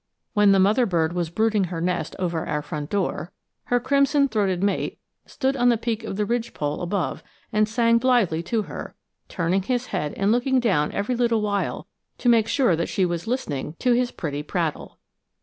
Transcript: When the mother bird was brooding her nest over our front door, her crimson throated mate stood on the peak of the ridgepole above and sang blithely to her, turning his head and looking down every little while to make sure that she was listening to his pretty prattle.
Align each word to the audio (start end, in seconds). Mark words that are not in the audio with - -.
When 0.33 0.51
the 0.51 0.57
mother 0.59 0.87
bird 0.87 1.13
was 1.13 1.29
brooding 1.29 1.65
her 1.65 1.79
nest 1.79 2.15
over 2.17 2.47
our 2.47 2.63
front 2.63 2.89
door, 2.89 3.31
her 3.65 3.79
crimson 3.79 4.27
throated 4.29 4.63
mate 4.63 4.97
stood 5.27 5.55
on 5.55 5.69
the 5.69 5.77
peak 5.77 6.03
of 6.03 6.15
the 6.15 6.25
ridgepole 6.25 6.81
above 6.81 7.21
and 7.53 7.69
sang 7.69 7.99
blithely 7.99 8.41
to 8.45 8.63
her, 8.63 8.95
turning 9.29 9.61
his 9.61 9.85
head 9.93 10.15
and 10.17 10.31
looking 10.31 10.59
down 10.59 10.91
every 10.91 11.15
little 11.15 11.41
while 11.41 11.85
to 12.17 12.29
make 12.29 12.47
sure 12.47 12.75
that 12.75 12.89
she 12.89 13.05
was 13.05 13.27
listening 13.27 13.75
to 13.77 13.93
his 13.93 14.09
pretty 14.09 14.41
prattle. 14.41 14.97